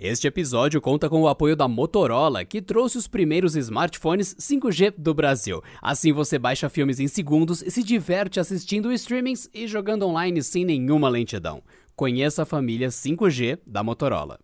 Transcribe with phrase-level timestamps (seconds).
[0.00, 5.12] Este episódio conta com o apoio da Motorola, que trouxe os primeiros smartphones 5G do
[5.12, 5.60] Brasil.
[5.82, 10.64] Assim você baixa filmes em segundos e se diverte assistindo streamings e jogando online sem
[10.64, 11.64] nenhuma lentidão.
[11.96, 14.38] Conheça a família 5G da Motorola.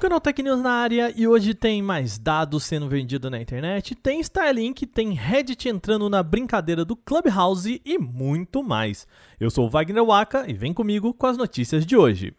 [0.00, 4.18] Canal Tech News na área e hoje tem mais dados sendo vendidos na internet, tem
[4.18, 9.06] Starlink, tem Reddit entrando na brincadeira do Clubhouse e muito mais.
[9.38, 12.34] Eu sou o Wagner Waka e vem comigo com as notícias de hoje.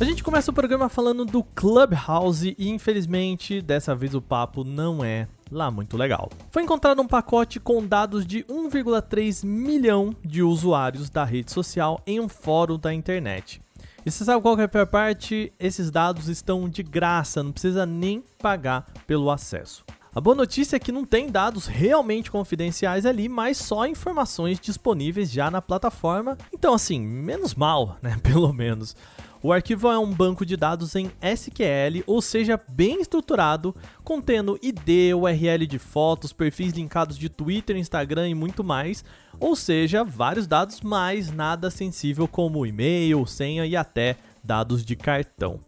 [0.00, 5.04] A gente começa o programa falando do Clubhouse e infelizmente dessa vez o papo não
[5.04, 6.30] é lá muito legal.
[6.50, 12.18] Foi encontrado um pacote com dados de 1,3 milhão de usuários da rede social em
[12.18, 13.60] um fórum da internet.
[14.04, 15.52] E você sabe qual que é a pior parte?
[15.58, 19.84] Esses dados estão de graça, não precisa nem pagar pelo acesso.
[20.12, 25.30] A boa notícia é que não tem dados realmente confidenciais ali, mas só informações disponíveis
[25.30, 26.36] já na plataforma.
[26.52, 28.18] Então, assim, menos mal, né?
[28.24, 28.96] Pelo menos.
[29.42, 33.74] O arquivo é um banco de dados em SQL, ou seja, bem estruturado,
[34.04, 39.02] contendo ID, URL de fotos, perfis linkados de Twitter, Instagram e muito mais,
[39.38, 45.58] ou seja, vários dados, mas nada sensível como e-mail, senha e até dados de cartão.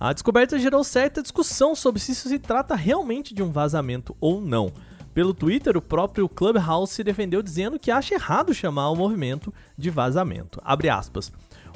[0.00, 4.40] A descoberta gerou certa discussão sobre se isso se trata realmente de um vazamento ou
[4.40, 4.72] não.
[5.12, 9.90] Pelo Twitter, o próprio Clubhouse se defendeu dizendo que acha errado chamar o movimento de
[9.90, 10.58] vazamento.
[10.64, 11.30] Abre aspas.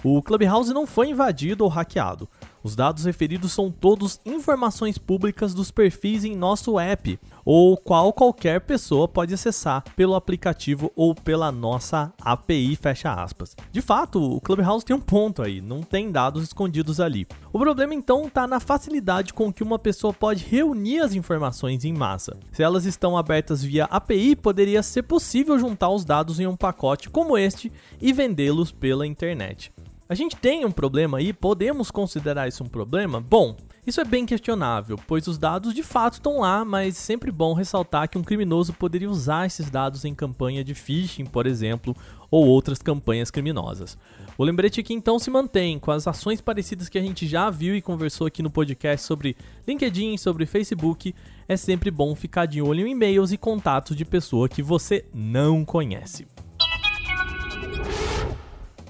[0.04, 2.28] O Clubhouse não foi invadido ou hackeado.
[2.66, 8.60] Os dados referidos são todos informações públicas dos perfis em nosso app, ou qual qualquer
[8.62, 13.54] pessoa pode acessar pelo aplicativo ou pela nossa API, fecha aspas.
[13.70, 17.24] De fato, o Clubhouse tem um ponto aí, não tem dados escondidos ali.
[17.52, 21.92] O problema então está na facilidade com que uma pessoa pode reunir as informações em
[21.92, 22.36] massa.
[22.50, 27.10] Se elas estão abertas via API, poderia ser possível juntar os dados em um pacote
[27.10, 27.70] como este
[28.02, 29.72] e vendê-los pela internet.
[30.08, 33.20] A gente tem um problema aí, podemos considerar isso um problema?
[33.20, 37.54] Bom, isso é bem questionável, pois os dados de fato estão lá, mas sempre bom
[37.54, 41.92] ressaltar que um criminoso poderia usar esses dados em campanha de phishing, por exemplo,
[42.30, 43.98] ou outras campanhas criminosas.
[44.38, 47.74] O lembrete aqui então se mantém com as ações parecidas que a gente já viu
[47.74, 51.12] e conversou aqui no podcast sobre LinkedIn, sobre Facebook.
[51.48, 55.64] É sempre bom ficar de olho em e-mails e contatos de pessoa que você não
[55.64, 56.28] conhece.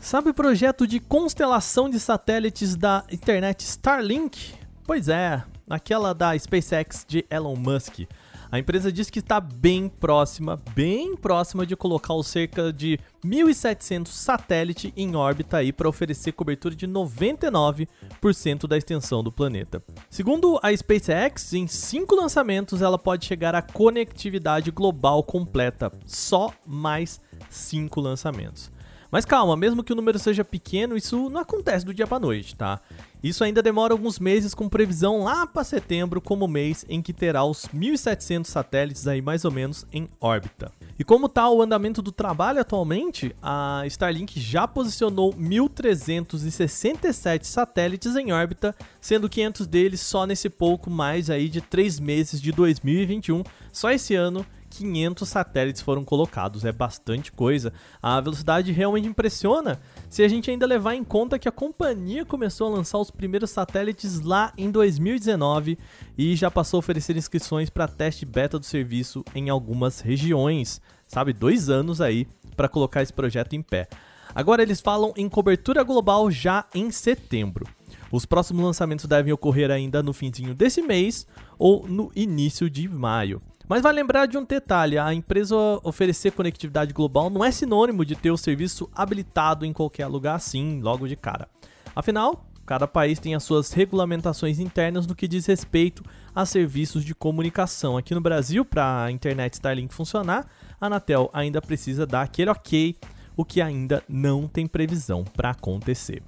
[0.06, 4.54] Sabe o projeto de constelação de satélites da internet Starlink?
[4.84, 8.06] Pois é, aquela da SpaceX de Elon Musk.
[8.48, 14.92] A empresa diz que está bem próxima, bem próxima de colocar cerca de 1.700 satélites
[14.96, 19.82] em órbita para oferecer cobertura de 99% da extensão do planeta.
[20.08, 27.20] Segundo a SpaceX, em cinco lançamentos ela pode chegar à conectividade global completa, só mais
[27.50, 28.75] cinco lançamentos.
[29.10, 32.56] Mas calma, mesmo que o número seja pequeno, isso não acontece do dia para noite,
[32.56, 32.80] tá?
[33.22, 37.44] Isso ainda demora alguns meses com previsão lá para setembro como mês em que terá
[37.44, 40.70] os 1.700 satélites aí mais ou menos em órbita.
[40.98, 48.32] E como está o andamento do trabalho atualmente, a Starlink já posicionou 1.367 satélites em
[48.32, 53.42] órbita, sendo 500 deles só nesse pouco mais aí de 3 meses de 2021,
[53.72, 57.72] só esse ano 500 satélites foram colocados, é bastante coisa.
[58.02, 62.68] A velocidade realmente impressiona se a gente ainda levar em conta que a companhia começou
[62.68, 65.78] a lançar os primeiros satélites lá em 2019
[66.16, 71.32] e já passou a oferecer inscrições para teste beta do serviço em algumas regiões, sabe?
[71.32, 72.26] Dois anos aí
[72.56, 73.88] para colocar esse projeto em pé.
[74.34, 77.66] Agora eles falam em cobertura global já em setembro.
[78.10, 81.26] Os próximos lançamentos devem ocorrer ainda no finzinho desse mês
[81.58, 83.40] ou no início de maio.
[83.68, 88.14] Mas vai lembrar de um detalhe: a empresa oferecer conectividade global não é sinônimo de
[88.14, 91.48] ter o serviço habilitado em qualquer lugar assim, logo de cara.
[91.94, 96.04] Afinal, cada país tem as suas regulamentações internas no que diz respeito
[96.34, 97.96] a serviços de comunicação.
[97.96, 100.46] Aqui no Brasil, para a internet Starlink funcionar,
[100.80, 102.96] a Anatel ainda precisa dar aquele ok,
[103.36, 106.22] o que ainda não tem previsão para acontecer.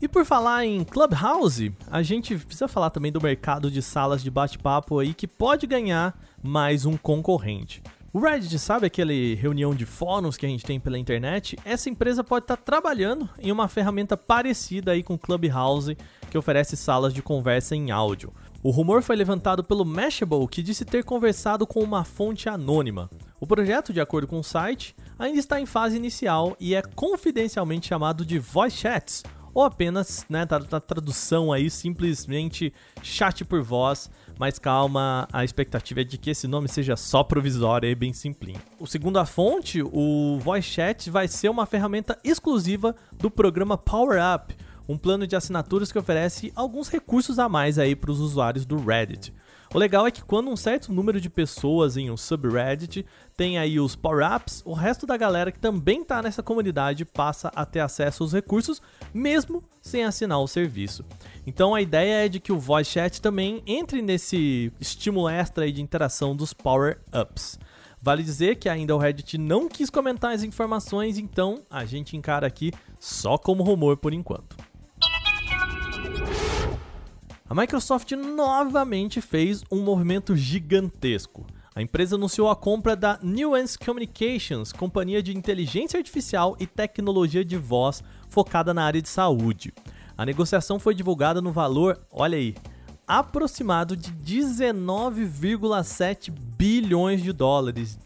[0.00, 4.30] E por falar em Clubhouse, a gente precisa falar também do mercado de salas de
[4.30, 7.82] bate-papo aí que pode ganhar mais um concorrente.
[8.12, 11.58] O Reddit, sabe aquele reunião de fóruns que a gente tem pela internet?
[11.64, 15.96] Essa empresa pode estar trabalhando em uma ferramenta parecida aí com Clubhouse,
[16.30, 18.32] que oferece salas de conversa em áudio.
[18.62, 23.10] O rumor foi levantado pelo Mashable, que disse ter conversado com uma fonte anônima.
[23.38, 27.86] O projeto, de acordo com o site, ainda está em fase inicial e é confidencialmente
[27.88, 29.22] chamado de Voice Chats,
[29.56, 36.02] ou apenas, né, tá na tradução aí, simplesmente chat por voz, mas calma, a expectativa
[36.02, 38.60] é de que esse nome seja só provisório e bem simplinho.
[38.78, 44.20] O segundo a fonte, o Voice Chat vai ser uma ferramenta exclusiva do programa Power
[44.34, 44.54] Up,
[44.86, 48.76] um plano de assinaturas que oferece alguns recursos a mais aí para os usuários do
[48.76, 49.32] Reddit.
[49.76, 53.04] O legal é que quando um certo número de pessoas em um subreddit
[53.36, 57.66] tem aí os power-ups, o resto da galera que também está nessa comunidade passa a
[57.66, 58.80] ter acesso aos recursos,
[59.12, 61.04] mesmo sem assinar o serviço.
[61.46, 65.82] Então a ideia é de que o voice chat também entre nesse estímulo extra de
[65.82, 67.58] interação dos power-ups.
[68.00, 72.46] Vale dizer que ainda o Reddit não quis comentar as informações, então a gente encara
[72.46, 74.56] aqui só como rumor por enquanto.
[77.48, 81.46] A Microsoft novamente fez um movimento gigantesco.
[81.76, 87.56] A empresa anunciou a compra da Nuance Communications, companhia de inteligência artificial e tecnologia de
[87.56, 89.72] voz focada na área de saúde.
[90.18, 92.56] A negociação foi divulgada no valor, olha aí,
[93.06, 97.96] aproximado de 19,7 bilhões de dólares.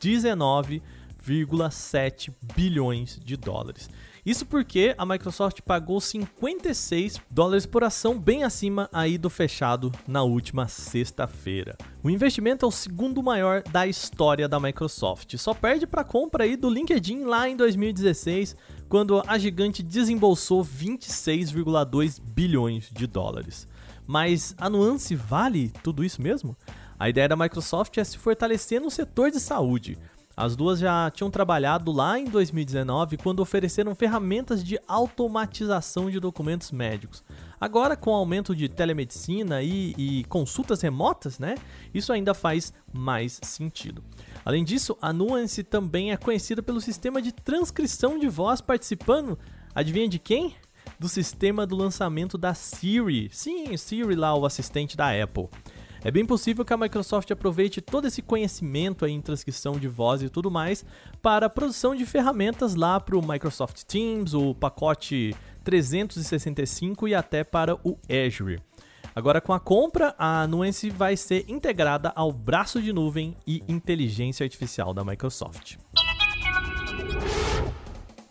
[1.20, 3.88] 19,7 bilhões de dólares.
[4.24, 10.22] Isso porque a Microsoft pagou 56 dólares por ação, bem acima aí do fechado na
[10.22, 11.76] última sexta-feira.
[12.02, 15.36] O investimento é o segundo maior da história da Microsoft.
[15.38, 18.54] Só perde para a compra aí do LinkedIn lá em 2016,
[18.90, 23.66] quando a gigante desembolsou 26,2 bilhões de dólares.
[24.06, 26.54] Mas a nuance vale tudo isso mesmo?
[26.98, 29.96] A ideia da Microsoft é se fortalecer no setor de saúde.
[30.40, 36.70] As duas já tinham trabalhado lá em 2019 quando ofereceram ferramentas de automatização de documentos
[36.70, 37.22] médicos.
[37.60, 41.56] Agora, com o aumento de telemedicina e, e, consultas remotas, né,
[41.92, 44.02] isso ainda faz mais sentido.
[44.42, 49.38] Além disso, a Nuance também é conhecida pelo sistema de transcrição de voz participando,
[49.74, 50.54] adivinha de quem?
[50.98, 53.28] Do sistema do lançamento da Siri.
[53.30, 55.50] Sim, Siri lá, o assistente da Apple.
[56.02, 60.30] É bem possível que a Microsoft aproveite todo esse conhecimento em transcrição de voz e
[60.30, 60.82] tudo mais
[61.20, 67.44] para a produção de ferramentas lá para o Microsoft Teams, o pacote 365 e até
[67.44, 68.62] para o Azure.
[69.14, 74.44] Agora, com a compra, a Nuance vai ser integrada ao braço de nuvem e inteligência
[74.44, 75.76] artificial da Microsoft.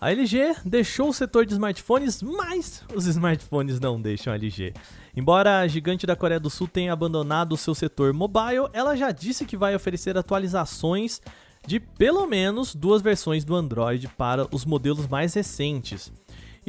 [0.01, 4.73] A LG deixou o setor de smartphones, mas os smartphones não deixam a LG.
[5.13, 9.11] Embora a gigante da Coreia do Sul tenha abandonado o seu setor mobile, ela já
[9.11, 11.19] disse que vai oferecer atualizações
[11.67, 16.13] de pelo menos duas versões do Android para os modelos mais recentes.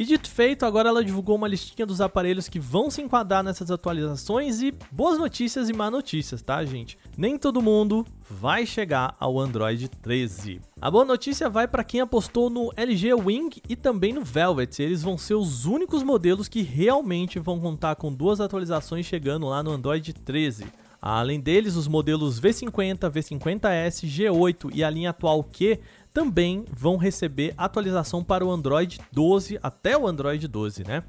[0.01, 3.71] E dito feito, agora ela divulgou uma listinha dos aparelhos que vão se enquadrar nessas
[3.71, 6.97] atualizações e boas notícias e má notícias, tá, gente?
[7.19, 10.63] Nem todo mundo vai chegar ao Android 13.
[10.81, 14.81] A boa notícia vai para quem apostou no LG Wing e também no Velvet.
[14.81, 19.63] Eles vão ser os únicos modelos que realmente vão contar com duas atualizações chegando lá
[19.63, 20.65] no Android 13.
[21.03, 25.79] Além deles, os modelos V50, V50S, G8 e a linha atual Q
[26.13, 31.03] também vão receber atualização para o Android 12 até o Android 12, né?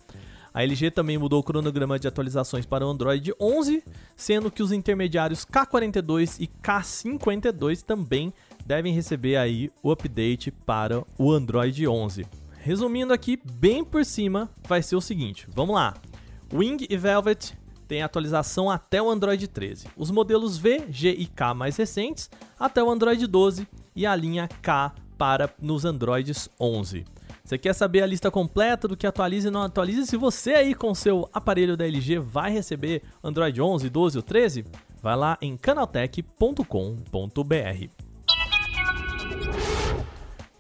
[0.54, 3.84] A LG também mudou o cronograma de atualizações para o Android 11,
[4.18, 8.34] sendo que os intermediários K42 e K52 também
[8.66, 12.26] devem receber aí o update para o Android 11.
[12.60, 15.96] Resumindo aqui bem por cima, vai ser o seguinte, vamos lá.
[16.54, 17.58] Wing e Velvet
[17.88, 19.88] têm atualização até o Android 13.
[19.96, 24.48] Os modelos V, G e K mais recentes até o Android 12 e a linha
[24.62, 27.06] K para nos Androids 11.
[27.44, 30.06] Você quer saber a lista completa do que atualiza e não atualiza?
[30.06, 34.66] Se você aí com seu aparelho da LG vai receber Android 11, 12 ou 13,
[35.02, 38.11] vai lá em canaltech.com.br.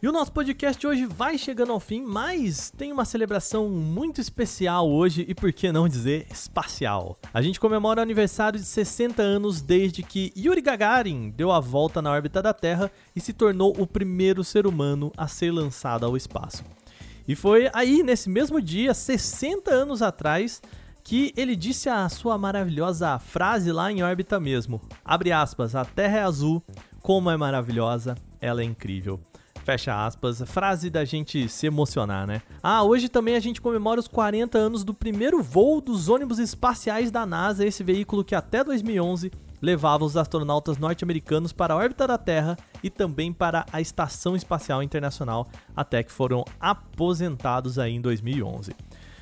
[0.04, 4.90] E o nosso podcast hoje vai chegando ao fim, mas tem uma celebração muito especial
[4.90, 7.20] hoje e por que não dizer espacial.
[7.32, 12.02] A gente comemora o aniversário de 60 anos desde que Yuri Gagarin deu a volta
[12.02, 16.18] na órbita da Terra e se tornou o primeiro ser humano a ser lançado ao
[16.18, 16.64] espaço.
[17.28, 20.64] E foi aí, nesse mesmo dia, 60 anos atrás,
[21.04, 24.82] que ele disse a sua maravilhosa frase lá em órbita mesmo.
[25.06, 26.64] Abre aspas, a Terra é azul,
[27.04, 29.20] como é maravilhosa, ela é incrível.
[29.64, 32.42] Fecha aspas, frase da gente se emocionar, né?
[32.64, 37.12] Ah, hoje também a gente comemora os 40 anos do primeiro voo dos ônibus espaciais
[37.12, 42.18] da NASA, esse veículo que até 2011 levava os astronautas norte-americanos para a órbita da
[42.18, 48.74] Terra e também para a Estação Espacial Internacional, até que foram aposentados aí em 2011.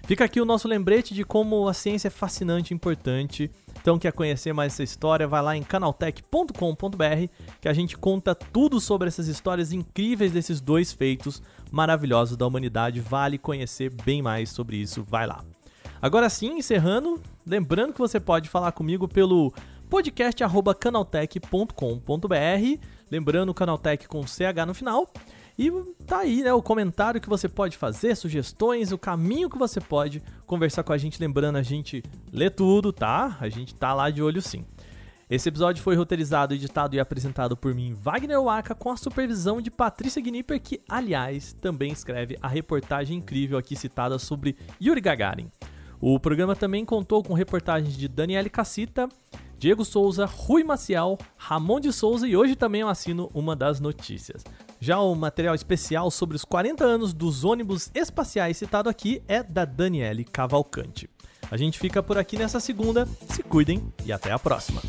[0.10, 3.52] Fica aqui o nosso lembrete de como a ciência é fascinante e importante.
[3.80, 7.28] Então, quer conhecer mais essa história, vai lá em canaltech.com.br
[7.62, 13.00] que a gente conta tudo sobre essas histórias incríveis desses dois feitos maravilhosos da humanidade.
[13.00, 15.46] Vale conhecer bem mais sobre isso, vai lá.
[16.02, 19.54] Agora sim, encerrando, lembrando que você pode falar comigo pelo
[19.92, 25.08] podcast@canaltech.com.br, lembrando o Canaltech com CH no final.
[25.60, 25.70] E
[26.06, 30.24] tá aí, né, o comentário que você pode fazer, sugestões, o caminho que você pode
[30.48, 32.02] conversar com a gente, lembrando a gente
[32.32, 33.36] lê tudo, tá?
[33.42, 34.64] A gente tá lá de olho sim.
[35.30, 39.70] Esse episódio foi roteirizado, editado e apresentado por mim, Wagner Waka, com a supervisão de
[39.70, 45.52] Patrícia Gnipper, que, aliás, também escreve a reportagem incrível aqui citada sobre Yuri Gagarin.
[46.00, 49.10] O programa também contou com reportagens de Daniele Cassita,
[49.58, 54.42] Diego Souza, Rui Maciel, Ramon de Souza e hoje também eu assino uma das notícias.
[54.80, 59.66] Já o material especial sobre os 40 anos dos ônibus espaciais citado aqui é da
[59.66, 61.10] Daniele Cavalcante.
[61.52, 64.82] A gente fica por aqui nessa segunda, se cuidem e até a próxima.